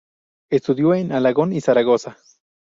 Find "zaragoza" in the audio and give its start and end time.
1.61-2.17